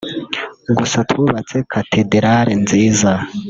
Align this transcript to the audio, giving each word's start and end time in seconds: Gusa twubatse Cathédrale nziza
Gusa 0.77 0.97
twubatse 1.09 1.57
Cathédrale 1.71 2.51
nziza 2.63 3.11